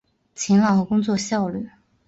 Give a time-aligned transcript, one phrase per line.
[0.33, 1.69] 勤劳和工作效率